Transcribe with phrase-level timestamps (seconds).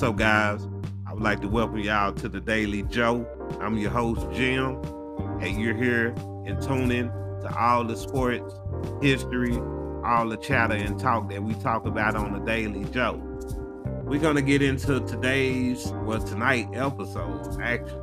[0.00, 0.66] What's up, guys?
[1.06, 3.28] I would like to welcome y'all to the Daily Joe.
[3.60, 4.80] I'm your host, Jim,
[5.42, 6.14] and you're here
[6.46, 7.10] and tuning
[7.42, 8.54] to all the sports,
[9.02, 9.58] history,
[10.02, 13.20] all the chatter and talk that we talk about on the Daily Joe.
[14.02, 18.00] We're gonna get into today's, well, tonight episode actually.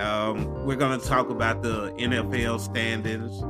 [0.00, 3.42] Um, we're gonna talk about the NFL standings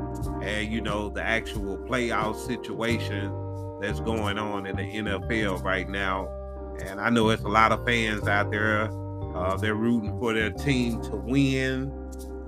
[0.42, 3.32] and you know the actual playoff situation
[3.80, 6.34] that's going on in the NFL right now
[6.80, 8.90] and I know it's a lot of fans out there.
[9.34, 11.92] Uh, they're rooting for their team to win,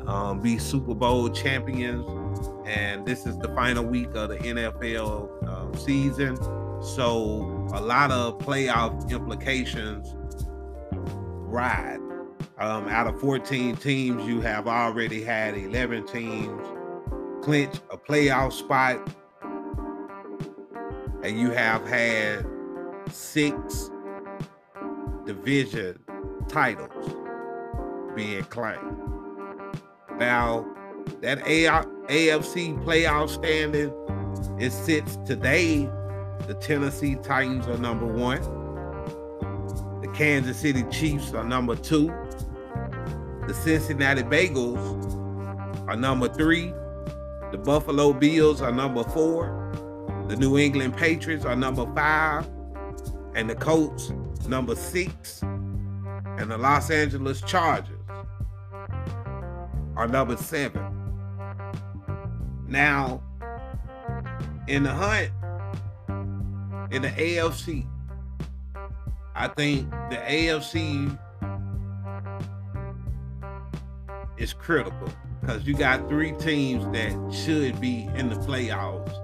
[0.07, 2.07] um, be Super Bowl champions.
[2.67, 6.37] And this is the final week of the NFL uh, season.
[6.83, 10.15] So a lot of playoff implications
[10.93, 12.01] ride.
[12.59, 16.63] Um, out of 14 teams, you have already had 11 teams
[17.43, 18.99] clinch a playoff spot.
[21.23, 22.47] And you have had
[23.11, 23.91] six
[25.27, 25.99] division
[26.49, 27.15] titles
[28.15, 28.99] being claimed.
[30.19, 30.67] Now,
[31.23, 33.93] that AFC playoff standing,
[34.61, 35.89] it sits today.
[36.47, 38.41] The Tennessee Titans are number one.
[40.03, 42.07] The Kansas City Chiefs are number two.
[43.47, 44.79] The Cincinnati Bengals
[45.89, 46.73] are number three.
[47.51, 49.57] The Buffalo Bills are number four.
[50.29, 52.49] The New England Patriots are number five.
[53.35, 54.13] And the Colts
[54.51, 57.97] number six, and the Los Angeles Chargers
[59.97, 60.83] are number seven.
[62.67, 63.23] Now,
[64.67, 65.31] in the hunt,
[66.91, 67.87] in the AFC,
[69.37, 71.17] I think the AFC
[74.37, 75.09] is critical
[75.41, 79.15] because you got three teams that should be in the playoffs,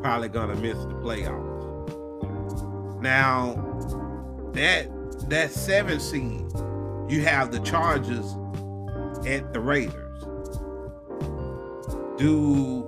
[0.00, 1.62] probably gonna miss the playoffs.
[3.02, 3.74] Now,
[4.54, 4.88] that
[5.28, 6.44] that seven seed,
[7.08, 8.36] you have the Chargers
[9.26, 10.24] at the Raiders.
[12.18, 12.86] Do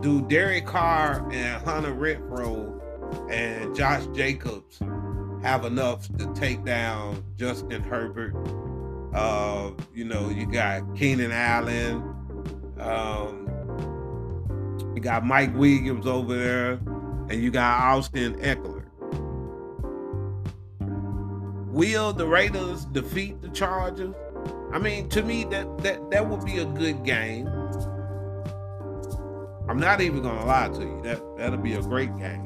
[0.00, 2.80] do Derek Carr and Hunter Renfrow
[3.30, 4.80] and Josh Jacobs
[5.42, 8.34] have enough to take down Justin Herbert?
[9.14, 12.02] Uh, you know, you got Keenan Allen,
[12.80, 13.46] um,
[14.94, 16.72] you got Mike Williams over there,
[17.28, 18.81] and you got Austin Ekeler.
[21.72, 24.14] Will the Raiders defeat the Chargers?
[24.74, 27.48] I mean, to me, that that that would be a good game.
[29.68, 31.00] I'm not even gonna lie to you.
[31.02, 32.44] That that'll be a great game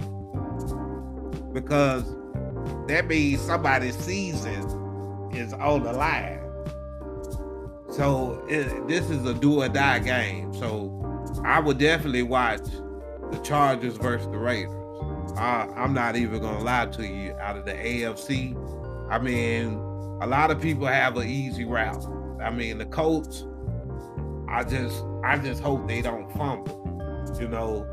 [1.53, 2.05] because
[2.87, 4.63] that means somebody's season
[5.33, 6.41] is on the line.
[7.91, 10.55] So it, this is a do or die game.
[10.55, 10.93] So
[11.45, 12.63] I would definitely watch
[13.33, 14.73] the Chargers versus the Raiders.
[15.37, 17.35] I, I'm not even gonna lie to you.
[17.41, 18.55] Out of the AFC,
[19.09, 19.75] I mean,
[20.21, 22.05] a lot of people have an easy route.
[22.43, 23.47] I mean, the Colts,
[24.49, 26.83] I just I just hope they don't fumble.
[27.41, 27.87] You know,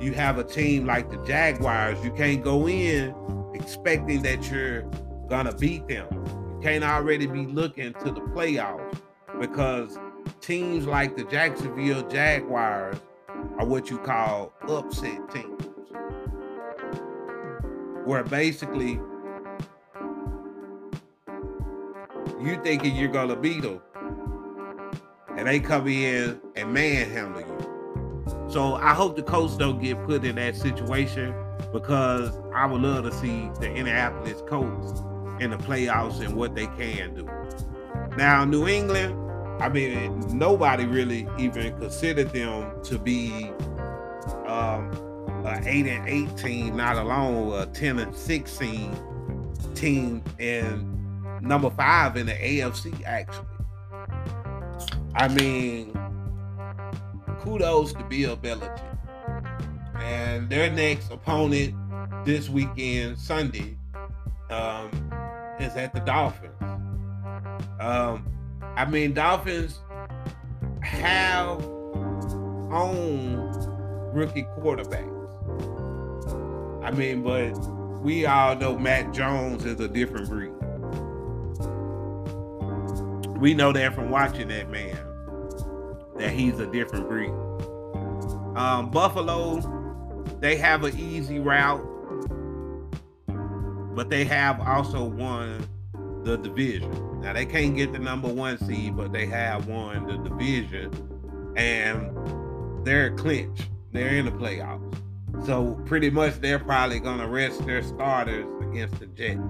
[0.00, 3.14] you have a team like the Jaguars, you can't go in
[3.54, 4.82] expecting that you're
[5.28, 6.06] gonna beat them.
[6.12, 8.98] You can't already be looking to the playoffs
[9.40, 9.98] because
[10.40, 12.98] teams like the Jacksonville Jaguars
[13.58, 15.62] are what you call upset teams.
[18.04, 19.00] Where basically
[22.46, 23.80] you thinking you're gonna beat them,
[25.36, 28.50] and they come in and manhandle you.
[28.50, 31.34] So I hope the Colts don't get put in that situation
[31.72, 35.02] because I would love to see the Indianapolis Colts
[35.40, 37.28] in the playoffs and what they can do.
[38.16, 39.14] Now, New England,
[39.60, 43.50] I mean, nobody really even considered them to be
[44.46, 44.90] um,
[45.44, 48.96] an eight and eight team, not alone a ten and sixteen
[49.74, 50.95] team, and
[51.46, 53.46] number five in the AFC, actually.
[55.14, 55.98] I mean,
[57.40, 58.82] kudos to Bill Belichick.
[60.00, 61.74] And their next opponent
[62.24, 63.78] this weekend, Sunday,
[64.50, 64.90] um,
[65.58, 66.52] is at the Dolphins.
[67.80, 68.26] Um,
[68.76, 69.80] I mean, Dolphins
[70.82, 71.62] have
[72.70, 73.52] own
[74.12, 75.12] rookie quarterbacks.
[76.84, 77.52] I mean, but
[78.02, 80.55] we all know Mac Jones is a different breed.
[83.38, 84.96] We know that from watching that man
[86.18, 87.30] that he's a different breed.
[88.56, 89.60] Um, Buffalo,
[90.40, 91.84] they have an easy route,
[93.94, 95.66] but they have also won
[96.24, 97.20] the division.
[97.20, 100.90] Now they can't get the number one seed, but they have won the division,
[101.56, 102.10] and
[102.86, 103.68] they're clinched.
[103.92, 104.96] They're in the playoffs.
[105.44, 109.40] So pretty much they're probably gonna rest their starters against the Jets.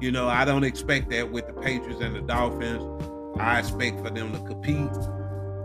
[0.00, 2.82] You know, I don't expect that with the Patriots and the Dolphins.
[3.38, 4.90] I expect for them to compete.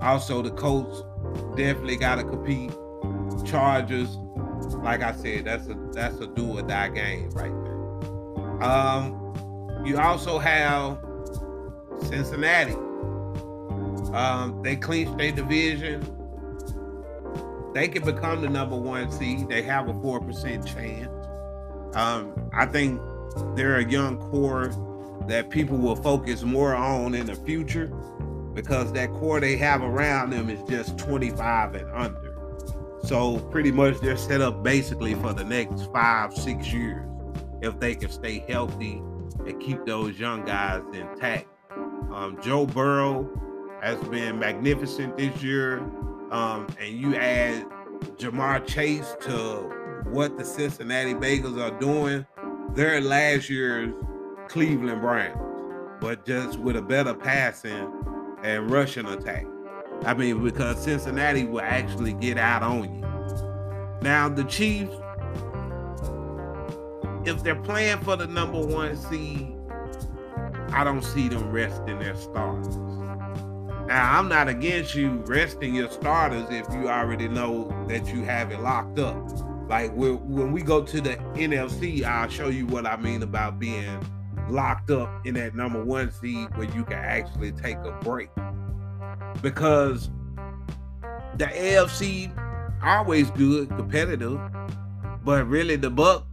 [0.02, 1.04] Also, the Colts
[1.56, 2.72] definitely got to compete.
[3.46, 4.18] Chargers,
[4.84, 8.64] like I said, that's a that's a do or die game right there.
[8.64, 11.00] Um, you also have
[12.02, 12.74] Cincinnati.
[14.14, 16.02] Um, they clinched their division.
[17.74, 19.48] They can become the number one seed.
[19.50, 21.10] They have a four percent chance.
[21.96, 23.00] Um, I think
[23.56, 24.72] they're a young core
[25.28, 27.88] that people will focus more on in the future
[28.54, 32.38] because that core they have around them is just 25 and under.
[33.04, 37.08] So pretty much they're set up basically for the next five, six years
[37.62, 39.02] if they can stay healthy
[39.46, 41.48] and keep those young guys intact.
[42.12, 43.30] Um, Joe Burrow
[43.82, 45.80] has been magnificent this year.
[46.32, 47.66] Um, and you add
[48.18, 52.26] Ja'Marr Chase to what the Cincinnati Bengals are doing,
[52.74, 53.94] they're last year's
[54.48, 55.38] Cleveland Browns,
[56.02, 57.92] but just with a better passing
[58.44, 59.46] and rushing attack.
[60.06, 63.02] I mean, because Cincinnati will actually get out on you.
[64.02, 64.96] Now, the Chiefs,
[67.26, 69.56] if they're playing for the number one seed,
[70.72, 72.76] I don't see them resting their starters.
[73.88, 78.52] Now, I'm not against you resting your starters if you already know that you have
[78.52, 79.16] it locked up.
[79.68, 84.00] Like when we go to the NFC, I'll show you what I mean about being
[84.50, 88.30] locked up in that number one seed where you can actually take a break.
[89.42, 90.10] Because
[91.38, 92.32] the AFC
[92.84, 94.40] always good, competitive,
[95.24, 96.26] but really the buck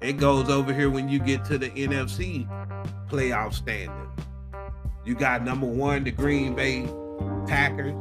[0.00, 2.46] it goes over here when you get to the NFC
[3.08, 3.92] playoff standing.
[5.04, 6.88] You got number one, the Green Bay
[7.46, 7.94] Packers.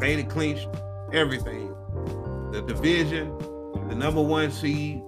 [0.00, 0.68] They clinched
[1.12, 1.74] everything.
[2.52, 3.36] The division,
[3.90, 5.02] the number one seed,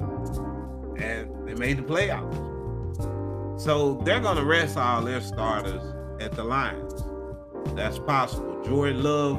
[0.99, 3.61] and they made the playoffs.
[3.61, 5.83] So they're going to rest all their starters
[6.21, 7.05] at the Lions.
[7.77, 8.61] That's possible.
[8.65, 9.39] Jordan Love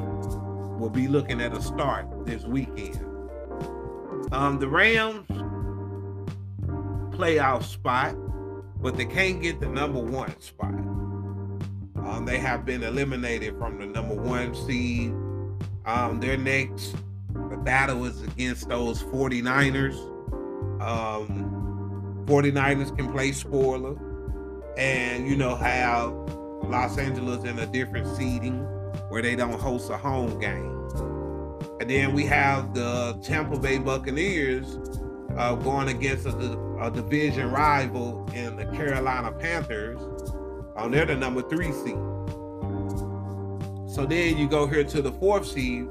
[0.80, 3.04] will be looking at a start this weekend.
[4.32, 5.28] Um, the Rams
[7.14, 8.16] playoff spot,
[8.80, 10.72] but they can't get the number one spot.
[12.02, 15.10] Um, they have been eliminated from the number one seed.
[15.84, 16.96] Um, their next
[17.64, 19.96] battle is against those 49ers.
[20.80, 23.96] Um, 49ers can play spoiler
[24.76, 26.12] and, you know, have
[26.68, 28.60] Los Angeles in a different seating
[29.08, 30.70] where they don't host a home game.
[31.80, 34.78] And then we have the Tampa Bay Buccaneers
[35.36, 40.00] uh, going against a, a, division rival in the Carolina Panthers.
[40.76, 41.96] Um, they're the number three seed.
[43.92, 45.88] So then you go here to the fourth seed,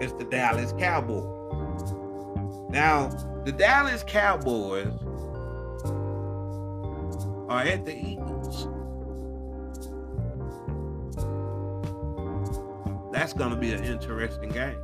[0.00, 1.92] it's the Dallas Cowboys.
[2.70, 3.08] Now,
[3.44, 4.92] the Dallas Cowboys
[7.48, 8.68] are at the Eagles.
[13.12, 14.78] That's going to be an interesting game.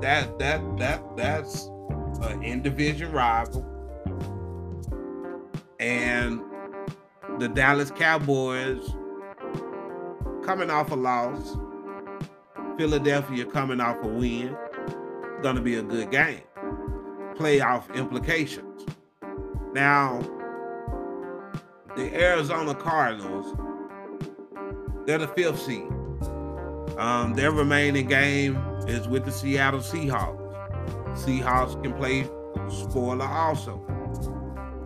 [0.00, 1.66] That that that that's
[2.22, 3.64] an in division rival,
[5.80, 6.40] and
[7.38, 8.94] the Dallas Cowboys
[10.44, 11.56] coming off a loss
[12.76, 14.56] Philadelphia coming off a win.
[15.42, 16.42] Going to be a good game.
[17.36, 18.86] Playoff implications.
[19.72, 20.20] Now,
[21.96, 23.56] the Arizona Cardinals,
[25.06, 25.88] they're the fifth seed.
[26.98, 30.40] Um, their remaining game is with the Seattle Seahawks.
[31.16, 32.24] Seahawks can play
[32.68, 33.84] spoiler also.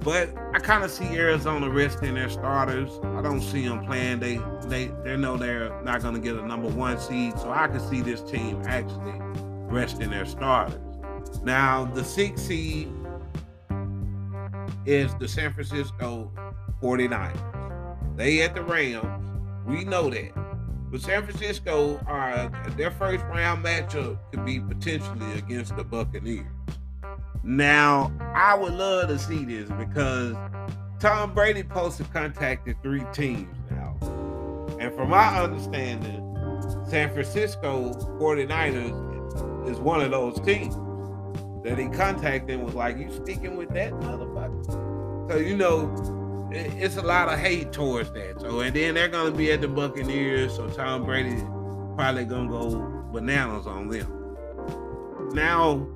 [0.01, 2.91] But I kind of see Arizona resting their starters.
[3.03, 4.21] I don't see them playing.
[4.21, 7.67] They they they know they're not going to get a number one seed, so I
[7.69, 9.21] can see this team actually
[9.71, 10.81] resting their starters.
[11.43, 12.93] Now the sixth seed
[14.87, 16.33] is the San Francisco
[16.83, 18.17] 49ers.
[18.17, 19.07] They at the Rams.
[19.67, 20.33] We know that.
[20.91, 26.47] But San Francisco are their first round matchup could be potentially against the Buccaneers.
[27.43, 30.37] Now, I would love to see this because
[31.01, 33.97] Tom Brady posted contacted three teams now.
[34.81, 36.25] And from my understanding,
[36.89, 40.75] San Francisco 49ers is one of those teams
[41.65, 45.31] that he contacted and was like, You sticking with that motherfucker?
[45.31, 48.41] So, you know, it's a lot of hate towards that.
[48.41, 50.55] So, and then they're going to be at the Buccaneers.
[50.55, 51.37] So, Tom Brady
[51.95, 54.37] probably going to go bananas on them.
[55.35, 55.87] Now,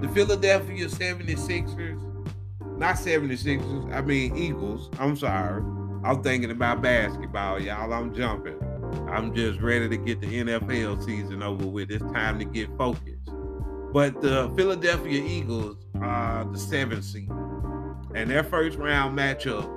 [0.00, 2.02] the Philadelphia 76ers,
[2.78, 4.90] not 76ers, I mean Eagles.
[4.98, 5.62] I'm sorry.
[6.04, 7.92] I'm thinking about basketball, y'all.
[7.92, 8.58] I'm jumping.
[9.10, 11.90] I'm just ready to get the NFL season over with.
[11.90, 13.30] It's time to get focused.
[13.92, 17.30] But the Philadelphia Eagles are the seventh seed.
[18.14, 19.72] And their first round matchup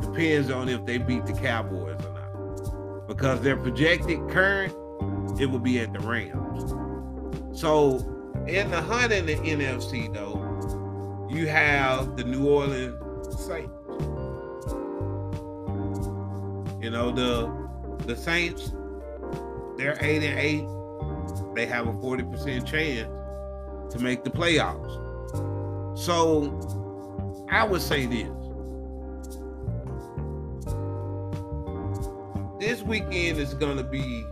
[0.00, 3.08] depends on if they beat the Cowboys or not.
[3.08, 4.72] Because their projected current,
[5.40, 6.74] it will be at the Rams.
[7.58, 8.15] So
[8.48, 10.42] in the hunt in the NFC, though,
[11.28, 13.02] you have the New Orleans
[13.44, 13.72] Saints.
[16.82, 17.50] You know, the
[18.06, 18.72] the Saints,
[19.76, 20.64] they're eight and eight.
[21.54, 23.08] They have a 40% chance
[23.92, 25.98] to make the playoffs.
[25.98, 28.28] So I would say this.
[32.60, 34.24] This weekend is gonna be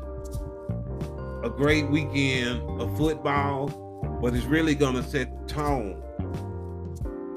[1.43, 3.69] a great weekend of football,
[4.21, 6.01] but it's really gonna set the tone.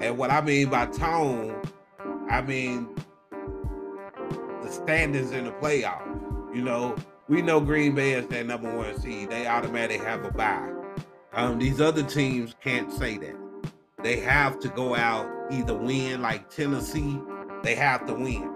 [0.02, 1.60] And what I mean by tone,
[2.30, 2.90] I mean
[4.64, 6.56] the standings in the playoffs.
[6.56, 6.96] You know,
[7.28, 9.30] we know Green Bay is that number one seed.
[9.30, 10.72] They automatically have a bye.
[11.34, 13.36] Um, these other teams can't say that.
[14.04, 17.20] They have to go out either win like Tennessee.
[17.64, 18.54] They have to win.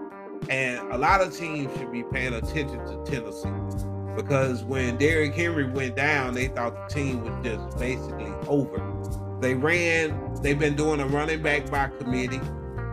[0.48, 5.64] And a lot of teams should be paying attention to Tennessee because when Derrick Henry
[5.64, 8.80] went down, they thought the team was just basically over.
[9.40, 12.40] They ran, they've been doing a running back by committee.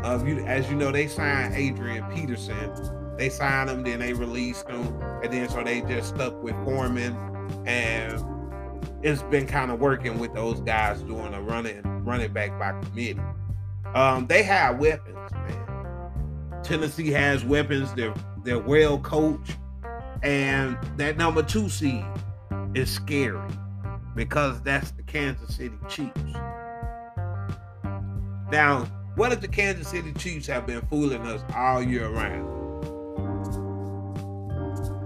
[0.03, 2.71] Uh, you, as you know, they signed Adrian Peterson.
[3.17, 7.15] They signed him, then they released him, and then so they just stuck with Foreman.
[7.65, 8.23] And
[9.03, 13.19] it's been kind of working with those guys doing a running running back by committee.
[13.93, 16.61] Um, they have weapons, man.
[16.63, 17.93] Tennessee has weapons.
[17.93, 19.57] They're they're well coached.
[20.23, 22.05] And that number two seed
[22.73, 23.39] is scary
[24.15, 26.33] because that's the Kansas City Chiefs.
[28.51, 28.85] Now,
[29.15, 32.47] what if the Kansas City Chiefs have been fooling us all year round?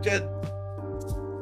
[0.03, 0.23] Just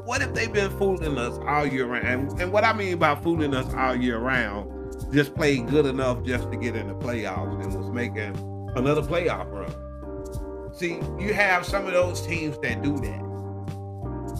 [0.06, 2.40] what if they've been fooling us all year round?
[2.42, 4.70] And, what I mean by fooling us all year round,
[5.14, 8.36] just played good enough just to get in the playoffs and was making
[8.76, 10.74] another playoff run.
[10.74, 13.31] See, you have some of those teams that do that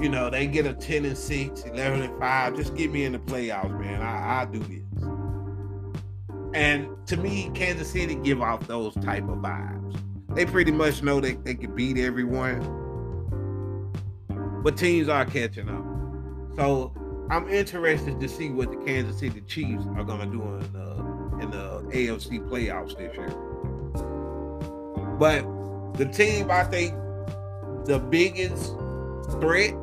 [0.02, 2.56] you know, they get a 10 and 6, 11 and 5.
[2.56, 4.02] Just get me in the playoffs, man.
[4.02, 4.82] I, I do this.
[6.54, 10.02] And to me, Kansas City give off those type of vibes.
[10.34, 12.62] They pretty much know that they can beat everyone.
[14.64, 15.86] But teams are catching up.
[16.56, 16.94] So
[17.30, 20.92] I'm interested to see what the Kansas City Chiefs are gonna do in the
[21.42, 23.30] in the AFC playoffs this year.
[25.18, 25.44] But
[25.98, 26.94] the team I think
[27.86, 28.74] the biggest
[29.40, 29.74] threat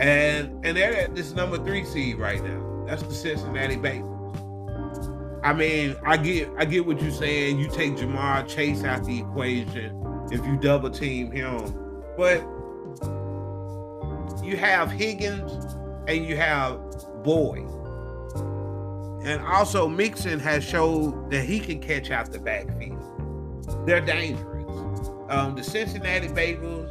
[0.00, 2.84] and and they're at this number three seed right now.
[2.86, 4.14] That's the Cincinnati Bengals.
[5.44, 7.58] I mean, I get I get what you're saying.
[7.58, 10.00] You take Ja'Marr Chase out the equation
[10.32, 12.40] if you double team him, but
[14.42, 15.74] you have Higgins
[16.08, 16.78] and you have
[17.22, 17.68] Boyd.
[19.26, 23.00] And also Mixon has showed that he can catch out the backfield.
[23.86, 24.64] They're dangerous.
[25.30, 26.90] Um, the Cincinnati Bengals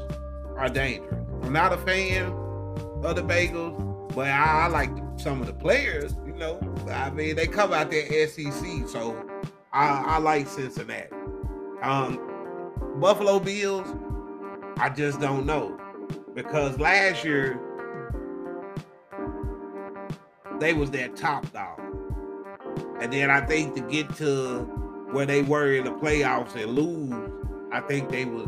[0.58, 1.24] are dangerous.
[1.44, 2.32] I'm not a fan
[3.04, 6.16] other Bengals, but I, I like some of the players.
[6.26, 9.18] You know, I mean, they come out there SEC, so
[9.72, 11.10] I, I like Cincinnati.
[11.82, 12.20] Um,
[12.98, 13.88] Buffalo Bills,
[14.78, 15.80] I just don't know
[16.34, 17.60] because last year
[20.60, 21.80] they was their top dog,
[23.00, 24.60] and then I think to get to
[25.12, 27.14] where they were in the playoffs and lose,
[27.72, 28.48] I think they was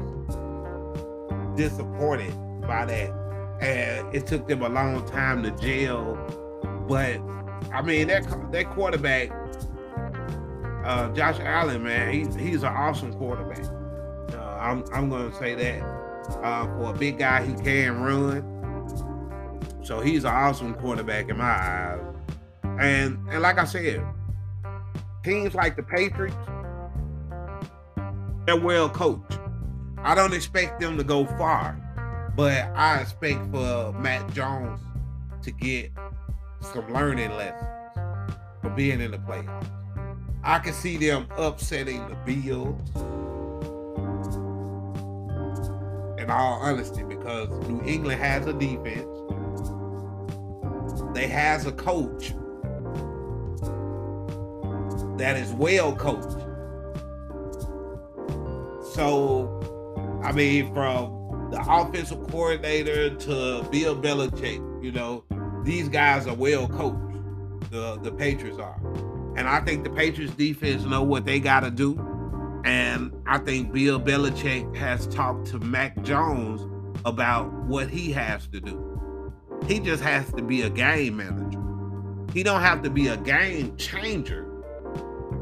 [1.56, 3.25] disappointed by that
[3.60, 6.16] and it took them a long time to gel.
[6.88, 7.20] But
[7.74, 9.32] I mean, that that quarterback,
[10.84, 13.66] uh, Josh Allen, man, he, he's an awesome quarterback.
[14.34, 15.82] Uh, I'm I'm gonna say that
[16.44, 18.52] uh, for a big guy, he can run.
[19.84, 22.02] So he's an awesome quarterback in my eyes.
[22.80, 24.04] And and like I said,
[25.24, 26.36] teams like the Patriots,
[28.46, 29.40] they're well coached.
[30.00, 31.82] I don't expect them to go far.
[32.36, 34.80] But I expect for Mac Jones
[35.44, 35.92] to get
[36.74, 37.98] some learning lessons
[38.62, 39.70] for being in the playoffs.
[40.44, 42.82] I can see them upsetting the Bills.
[46.20, 49.08] In all honesty, because New England has a defense,
[51.14, 52.34] they has a coach
[55.18, 56.38] that is well coached.
[58.94, 64.84] So, I mean, from the offensive coordinator to Bill Belichick.
[64.84, 65.24] You know,
[65.64, 67.02] these guys are well coached.
[67.72, 68.80] The the Patriots are,
[69.36, 72.00] and I think the Patriots defense know what they got to do.
[72.64, 76.62] And I think Bill Belichick has talked to Mac Jones
[77.06, 79.32] about what he has to do.
[79.68, 81.62] He just has to be a game manager.
[82.34, 84.46] He don't have to be a game changer,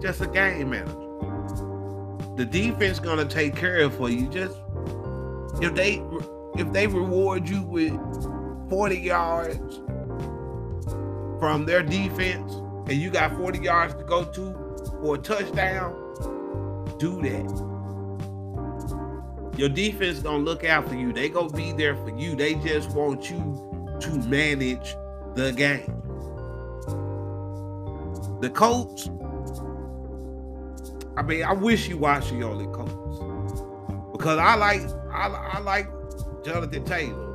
[0.01, 0.99] just a game manager.
[2.35, 4.27] The defense gonna take care of for you.
[4.27, 4.57] Just
[5.63, 6.03] if they
[6.57, 7.93] if they reward you with
[8.69, 9.77] 40 yards
[11.39, 12.53] from their defense
[12.87, 14.53] and you got 40 yards to go to
[15.01, 15.93] for a touchdown,
[16.99, 17.73] do that.
[19.57, 21.13] Your defense gonna look after you.
[21.13, 22.35] They gonna be there for you.
[22.35, 24.95] They just want you to manage
[25.35, 26.01] the game.
[28.41, 29.09] The Colts,
[31.15, 33.21] I mean, I wish you watched the only Colts
[34.11, 34.81] because I like
[35.13, 35.87] I, I like
[36.43, 37.29] Jonathan Taylor.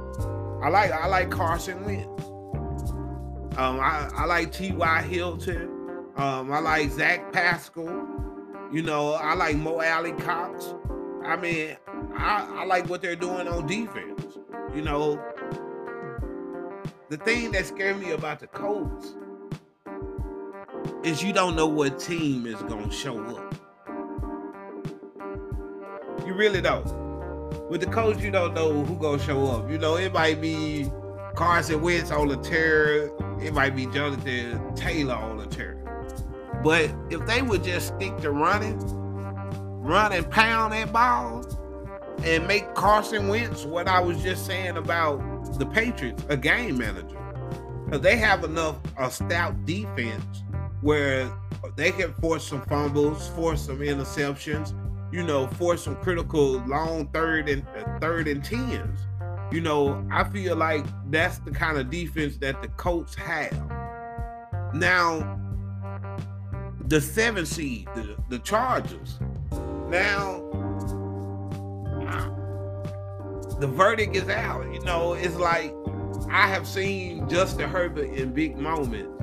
[0.63, 2.25] I like I like Carson Wentz.
[3.59, 5.03] Um, I, I like T.Y.
[5.03, 5.69] Hilton.
[6.17, 8.07] Um, I like Zach Pascal.
[8.73, 10.75] You know, I like Mo Alie-Cox.
[11.25, 11.77] I mean,
[12.17, 14.39] I, I like what they're doing on defense.
[14.75, 15.21] You know,
[17.09, 19.17] the thing that scared me about the Colts
[21.03, 23.55] is you don't know what team is gonna show up.
[26.27, 27.08] You really don't.
[27.69, 29.71] With the coach, you don't know who gonna show up.
[29.71, 30.91] You know, it might be
[31.35, 33.11] Carson Wentz on the tear.
[33.41, 35.77] It might be Jonathan Taylor on the tear.
[36.65, 38.79] But if they would just stick to running,
[39.83, 41.45] run and pound that ball,
[42.25, 45.19] and make Carson Wentz what I was just saying about
[45.59, 47.19] the Patriots, a game manager.
[47.85, 50.43] Because they have enough a stout defense
[50.81, 51.31] where
[51.77, 54.75] they can force some fumbles, force some interceptions,
[55.13, 59.01] you know, force some critical long third and uh, third and tens.
[59.51, 63.53] You know, I feel like that's the kind of defense that the Colts have.
[64.75, 65.41] Now,
[66.87, 69.19] the seven seed, the, the Chargers.
[69.89, 70.45] Now,
[73.59, 74.73] the verdict is out.
[74.73, 75.75] You know, it's like
[76.31, 79.15] I have seen Justin Herbert in big moments.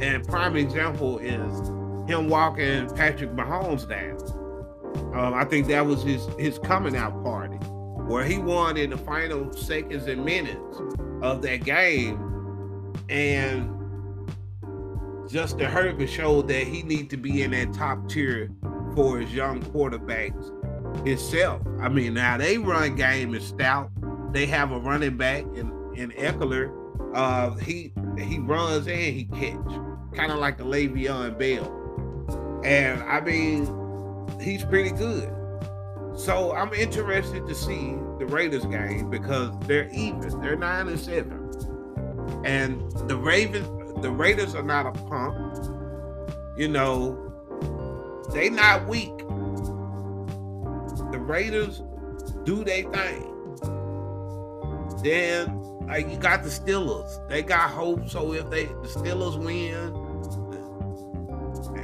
[0.00, 1.68] And prime example is
[2.08, 4.16] him walking Patrick Mahomes down.
[5.14, 8.98] Um, I think that was his his coming out party, where he won in the
[8.98, 10.80] final seconds and minutes
[11.22, 13.74] of that game, and
[15.28, 18.50] Justin Herbert showed that he need to be in that top tier
[18.94, 21.62] for his young quarterbacks himself.
[21.80, 23.90] I mean, now they run game is stout.
[24.32, 26.72] They have a running back in in Ekeler.
[27.14, 29.58] Uh, he he runs and he catch,
[30.14, 31.74] kind of like a Le'Veon Bell.
[32.64, 33.66] And I mean,
[34.40, 35.32] he's pretty good.
[36.16, 40.40] So I'm interested to see the Raiders game because they're even.
[40.40, 41.50] They're nine and seven,
[42.44, 43.68] and the Ravens,
[44.02, 45.36] the Raiders are not a pump.
[46.56, 47.16] You know,
[48.32, 49.16] they not weak.
[51.12, 51.82] The Raiders
[52.44, 53.34] do their thing.
[55.02, 57.26] Then like you got the Steelers.
[57.28, 58.08] They got hope.
[58.08, 59.92] So if they the Steelers win,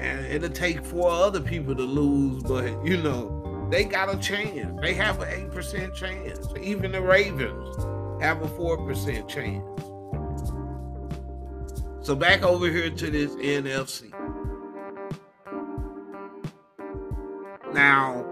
[0.05, 4.79] and it'll take four other people to lose, but you know, they got a chance.
[4.83, 6.47] They have an eight percent chance.
[6.61, 7.77] Even the Ravens
[8.23, 9.65] have a four percent chance.
[12.03, 14.13] So back over here to this NFC.
[17.73, 18.25] Now,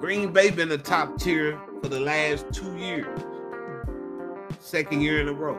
[0.00, 3.20] Green Bay been the top tier for the last two years.
[4.58, 5.58] Second year in a row.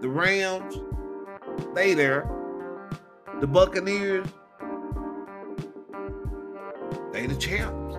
[0.00, 0.78] The Rams,
[1.74, 2.37] they there.
[3.40, 4.26] The Buccaneers,
[7.12, 7.94] they the champs.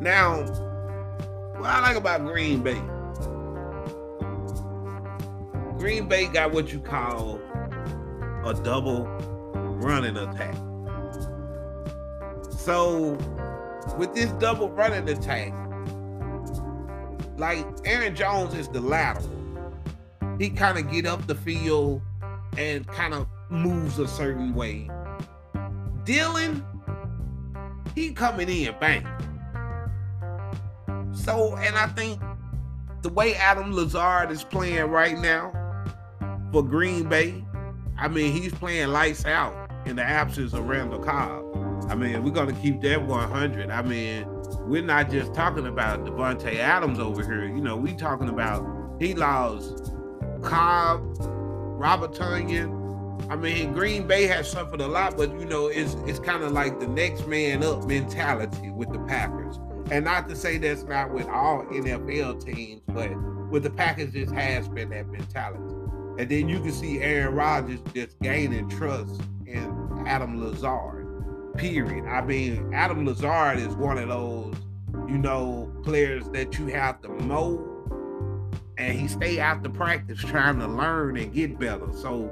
[0.00, 0.42] Now,
[1.56, 2.80] what I like about Green Bay,
[5.78, 7.40] Green Bay got what you call
[8.44, 9.04] a double
[9.80, 10.54] running attack.
[12.50, 13.18] So,
[13.98, 15.52] with this double running attack,
[17.36, 19.28] like Aaron Jones is the lateral.
[20.38, 22.00] He kind of get up the field
[22.56, 24.90] and kind of moves a certain way.
[26.04, 26.64] Dillon,
[27.94, 29.06] he coming in bang.
[31.12, 32.20] So, and I think
[33.02, 35.52] the way Adam Lazard is playing right now
[36.52, 37.44] for Green Bay,
[37.98, 41.44] I mean, he's playing lights out in the absence of Randall Cobb.
[41.88, 43.70] I mean, we're gonna keep that 100.
[43.70, 44.26] I mean,
[44.66, 47.46] we're not just talking about Davante Adams over here.
[47.46, 48.64] You know, we talking about
[49.00, 49.92] he lost
[50.42, 52.85] Cobb, Robert Tonyan,
[53.28, 56.52] I mean, Green Bay has suffered a lot, but you know, it's it's kind of
[56.52, 59.58] like the next man up mentality with the Packers.
[59.90, 63.10] And not to say that's not with all NFL teams, but
[63.50, 65.74] with the Packers, this has been that mentality.
[66.18, 71.54] And then you can see Aaron Rodgers just gaining trust in Adam Lazard.
[71.56, 72.04] Period.
[72.06, 74.54] I mean, Adam Lazard is one of those,
[75.08, 77.76] you know, players that you have to mold
[78.78, 81.90] and he stay after practice trying to learn and get better.
[81.92, 82.30] So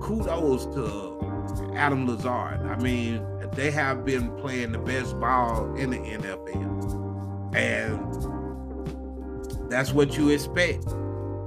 [0.00, 2.62] kudos to Adam Lazard.
[2.62, 7.54] I mean, they have been playing the best ball in the NFL.
[7.54, 8.12] And
[9.70, 10.84] that's what you expect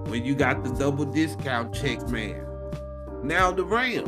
[0.08, 2.46] when you got the double discount check man.
[3.24, 4.08] Now the Rams.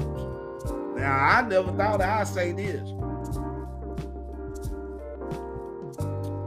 [0.98, 2.82] Now I never thought I'd say this.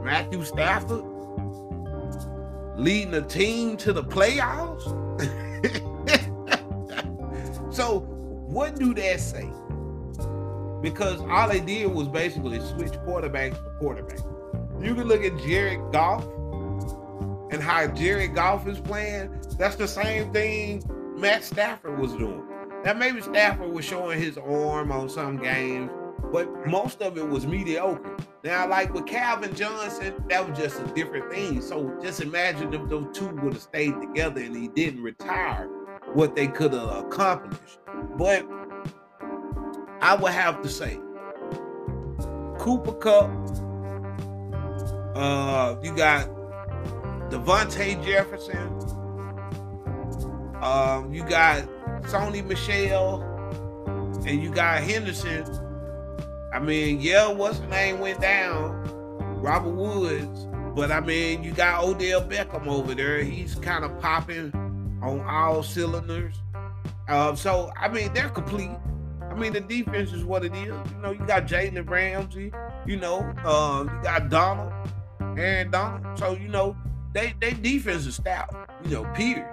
[0.03, 1.03] Matthew Stafford
[2.77, 4.83] leading a team to the playoffs.
[7.75, 9.49] so what do that say?
[10.81, 14.23] Because all they did was basically switch quarterbacks for quarterbacks.
[14.83, 16.23] You can look at Jared Goff
[17.51, 19.41] and how Jared Goff is playing.
[19.57, 20.83] That's the same thing
[21.17, 22.43] Matt Stafford was doing.
[22.85, 25.89] Now maybe Stafford was showing his arm on some games,
[26.31, 28.15] but most of it was mediocre.
[28.43, 31.61] Now, like with Calvin Johnson, that was just a different thing.
[31.61, 35.67] So just imagine if those two would have stayed together and he didn't retire,
[36.15, 37.79] what they could have accomplished.
[38.17, 38.47] But
[40.01, 40.97] I would have to say,
[42.57, 43.29] Cooper Kupp.
[45.15, 46.29] uh, you got
[47.29, 48.69] Devontae Jefferson,
[50.63, 51.63] um, you got
[52.03, 53.21] Sony Michel,
[54.25, 55.45] and you got Henderson.
[56.53, 58.83] I mean, yeah, what's the name went down?
[59.41, 60.47] Robert Woods.
[60.73, 63.21] But I mean, you got Odell Beckham over there.
[63.21, 64.51] He's kind of popping
[65.01, 66.35] on all cylinders.
[67.07, 68.71] Um, so I mean, they're complete.
[69.21, 70.67] I mean, the defense is what it is.
[70.67, 72.51] You know, you got Jalen Ramsey.
[72.85, 74.71] You know, uh, you got Donald,
[75.37, 76.17] and Donald.
[76.17, 76.75] So you know,
[77.13, 78.55] they they defense is stout.
[78.85, 79.47] You know, period.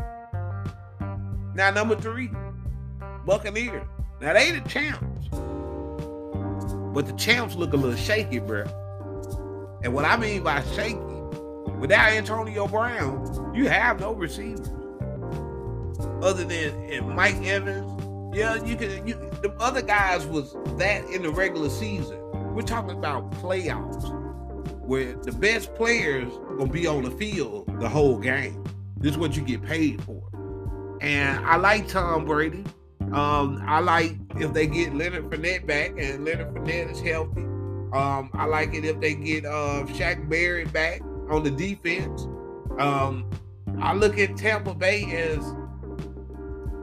[1.54, 2.30] Now number three,
[3.26, 3.86] Buccaneers.
[4.20, 5.28] Now they the champs,
[6.94, 8.64] but the champs look a little shaky, bro.
[9.82, 10.96] And what I mean by shaky,
[11.80, 14.70] without Antonio Brown, you have no receivers
[16.22, 17.90] other than Mike Evans.
[18.34, 19.06] Yeah, you can.
[19.06, 22.18] You, the other guys was that in the regular season.
[22.54, 24.08] We're talking about playoffs,
[24.80, 28.64] where the best players gonna be on the field the whole game.
[28.96, 30.22] This is what you get paid for.
[31.00, 32.64] And I like Tom Brady.
[33.12, 37.42] Um, I like if they get Leonard Fournette back and Leonard Fournette is healthy.
[37.92, 42.22] Um, I like it if they get uh, Shaq Barrett back on the defense.
[42.78, 43.28] Um,
[43.80, 45.44] I look at Tampa Bay as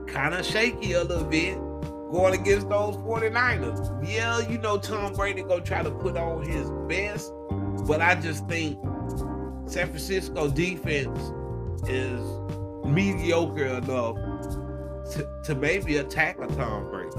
[0.09, 1.57] kind of shaky a little bit
[2.11, 4.07] going against those 49ers.
[4.07, 7.31] Yeah, you know Tom Brady gonna try to put on his best,
[7.87, 8.79] but I just think
[9.67, 11.19] San Francisco defense
[11.87, 12.19] is
[12.85, 14.15] mediocre enough
[15.11, 17.09] to, to maybe attack a Tom Brady.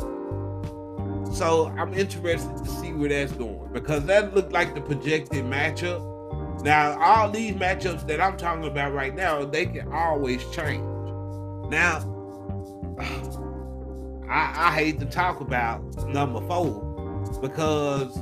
[1.33, 6.07] So I'm interested to see where that's going because that looked like the projected matchup.
[6.65, 10.85] Now, all these matchups that I'm talking about right now, they can always change.
[11.71, 12.01] Now,
[14.29, 16.91] I, I hate to talk about number four
[17.41, 18.17] because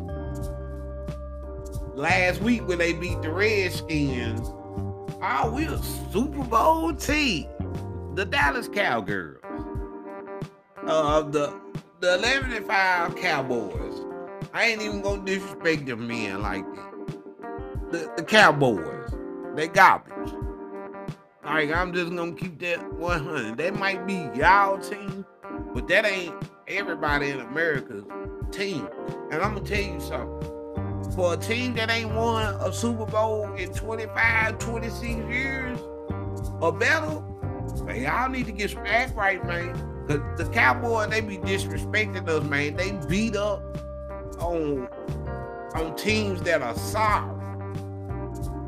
[1.94, 4.48] last week when they beat the Redskins,
[5.20, 5.78] oh, we a
[6.12, 7.48] Super Bowl team,
[8.14, 9.42] the Dallas Cowgirls.
[10.86, 11.60] Uh, the
[12.00, 14.06] the 11 and 5 Cowboys.
[14.54, 16.94] I ain't even gonna disrespect them men like that.
[17.90, 19.12] The, the Cowboys,
[19.56, 20.32] they garbage.
[21.48, 23.56] Like I'm just gonna keep that 100.
[23.56, 25.24] That might be y'all team,
[25.72, 26.34] but that ain't
[26.68, 28.04] everybody in America's
[28.52, 28.86] team.
[29.32, 31.14] And I'm gonna tell you something.
[31.16, 35.78] For a team that ain't won a Super Bowl in 25, 26 years
[36.60, 37.22] or better,
[37.82, 39.72] man, y'all need to get some act right, man.
[40.06, 42.76] Cause the Cowboys, they be disrespecting us, man.
[42.76, 43.62] They beat up
[44.38, 44.86] on
[45.74, 47.40] on teams that are soft.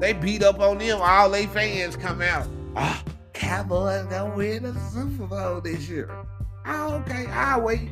[0.01, 0.99] They beat up on them.
[1.03, 2.49] All they fans come out.
[2.77, 3.03] Ah,
[3.33, 6.09] Cowboys gonna win the Super Bowl this year.
[6.67, 7.91] Oh, okay, I'll wait.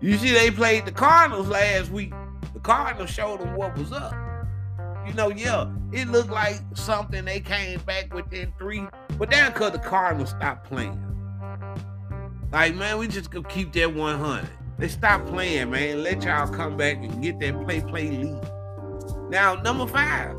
[0.00, 2.12] You see, they played the Cardinals last week.
[2.54, 4.14] The Cardinals showed them what was up.
[5.06, 8.86] You know, yeah, it looked like something they came back within three,
[9.18, 11.02] but that's because the Cardinals stopped playing.
[12.52, 14.48] Like, man, we just gonna keep that 100.
[14.78, 16.02] They stop playing, man.
[16.02, 18.40] Let y'all come back and get that play play lead.
[19.30, 20.38] Now, number five,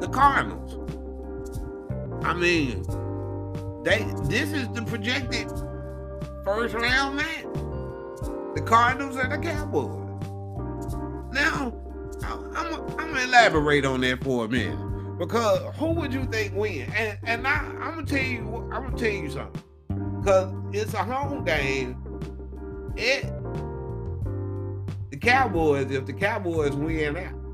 [0.00, 0.77] the Cardinals.
[2.22, 2.82] I mean,
[3.84, 5.48] they this is the projected
[6.44, 7.44] first round match.
[8.54, 9.94] The Cardinals and the Cowboys.
[11.32, 11.72] Now,
[12.24, 16.90] I'm, I'm gonna elaborate on that for a minute because who would you think win?
[16.96, 19.62] And and I, I'm gonna tell you, I'm gonna tell you something
[20.20, 21.96] because it's a home game.
[22.96, 23.24] It
[25.10, 27.47] the Cowboys, if the Cowboys win out.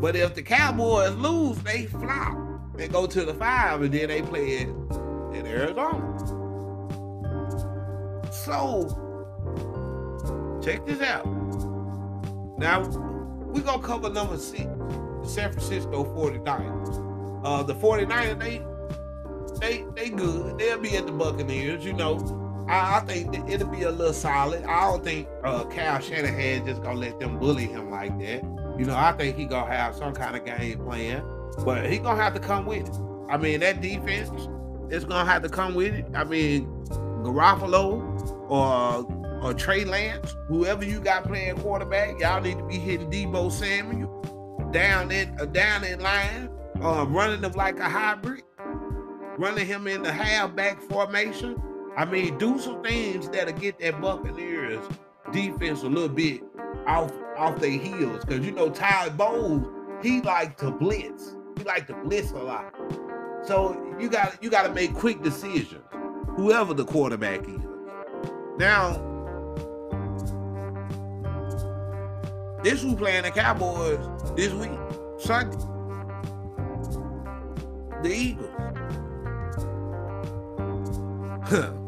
[0.00, 2.36] But if the Cowboys lose, they flop.
[2.74, 4.68] They go to the five and then they play it
[5.34, 6.16] in Arizona.
[8.32, 8.88] So,
[10.62, 11.26] check this out.
[12.58, 12.82] Now,
[13.52, 17.44] we're to cover number six, the San Francisco 49ers.
[17.44, 18.62] Uh, the 49ers, they,
[19.60, 20.58] they, they good.
[20.58, 22.18] They'll be at the Buccaneers, you know.
[22.68, 24.64] I, I think it'll be a little solid.
[24.64, 28.42] I don't think uh, Kyle Shanahan just gonna let them bully him like that.
[28.80, 31.22] You know, I think he gonna have some kind of game plan,
[31.66, 32.94] but he gonna have to come with it.
[33.28, 34.30] I mean, that defense
[34.90, 36.06] is gonna have to come with it.
[36.14, 36.64] I mean,
[37.22, 38.00] Garoppolo
[38.50, 39.06] or
[39.42, 44.70] or Trey Lance, whoever you got playing quarterback, y'all need to be hitting Deebo Samuel
[44.72, 46.48] down in uh, down in line,
[46.82, 48.44] uh, running them like a hybrid,
[49.36, 51.62] running him in the halfback formation
[51.96, 54.82] I mean, do some things that'll get that Buccaneers
[55.32, 56.40] defense a little bit
[56.86, 58.22] off off their heels.
[58.24, 59.66] Cause you know Ty Bowles,
[60.02, 61.36] he like to blitz.
[61.56, 62.74] He like to blitz a lot.
[63.42, 65.82] So you got you got to make quick decisions.
[66.36, 67.60] Whoever the quarterback is.
[68.58, 69.06] Now,
[72.62, 73.98] this who playing the Cowboys
[74.36, 74.78] this week,
[75.18, 75.56] Sunday.
[78.02, 78.50] The Eagles.
[81.44, 81.72] Huh.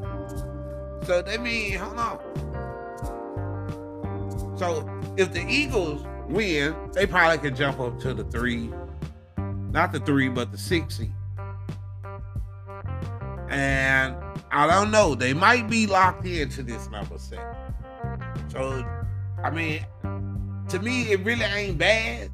[1.02, 2.20] So that mean, hold on.
[4.56, 8.70] So if the Eagles win, they probably can jump up to the three,
[9.70, 11.12] not the three, but the six seed.
[13.50, 14.16] And
[14.50, 17.44] I don't know, they might be locked into this number set.
[18.48, 18.84] So,
[19.42, 19.84] I mean,
[20.68, 22.30] to me, it really ain't bad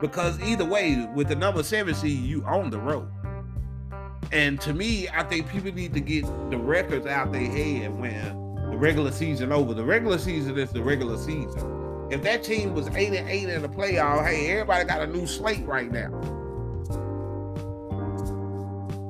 [0.00, 3.08] because either way, with the number seven seed, you on the road.
[4.32, 8.45] And to me, I think people need to get the records out their head when
[8.76, 9.72] the regular season over.
[9.72, 12.08] The regular season is the regular season.
[12.10, 15.26] If that team was eight and eight in the playoff, hey, everybody got a new
[15.26, 16.10] slate right now.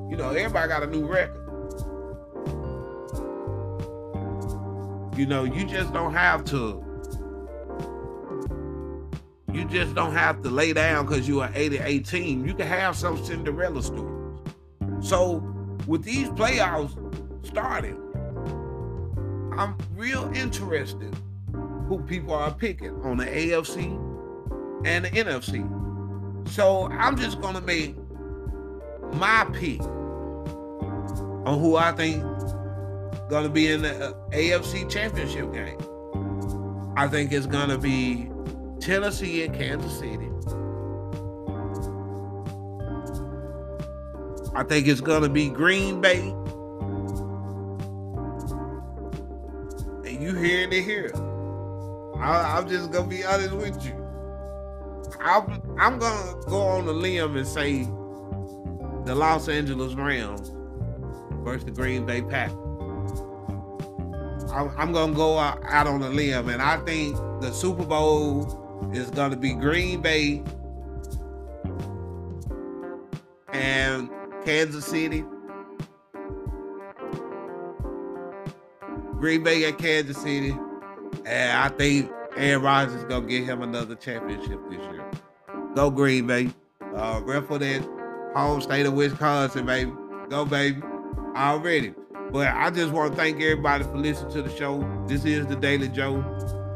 [0.09, 1.43] You know, everybody got a new record.
[5.19, 6.85] You know, you just don't have to.
[9.53, 12.47] You just don't have to lay down because an 88 team.
[12.47, 14.39] You can have some Cinderella stories.
[15.01, 15.39] So
[15.89, 16.95] with these playoffs
[17.45, 18.06] starting,
[19.59, 21.15] I'm real interested
[21.89, 23.85] who people are picking on the AFC
[24.85, 26.49] and the NFC.
[26.49, 27.97] So I'm just gonna make
[29.15, 32.23] my pick on who I think
[33.29, 35.79] gonna be in the uh, AFC Championship game.
[36.97, 38.31] I think it's gonna be
[38.81, 40.29] Tennessee and Kansas City.
[44.55, 46.35] I think it's to be Green Bay.
[50.27, 51.13] You hearing it here.
[52.19, 53.95] I, am just to be honest with you.
[55.21, 57.85] I'm, I'm to go on a limb and say
[59.05, 60.53] the Los Angeles Rams
[61.45, 62.57] versus the Green Bay Packers.
[64.51, 68.91] I'm, I'm to go out, out on a limb, and I think the Super Bowl
[68.93, 70.43] is to be Green Bay
[73.53, 74.11] and
[74.45, 75.25] Kansas City,
[79.19, 80.57] Green Bay at Kansas City,
[81.25, 85.05] and I think Aaron Rodgers is gonna get him another championship this year.
[85.75, 86.51] Go Green Bay.
[86.95, 87.83] Uh, for that
[88.35, 89.93] home state of Wisconsin, baby.
[90.29, 90.83] Go, baby.
[91.37, 91.95] Already.
[92.31, 94.87] But I just want to thank everybody for listening to the show.
[95.07, 96.23] This is the Daily Joe.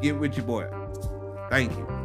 [0.03, 0.69] Get with your boy.
[1.51, 2.00] Thank you.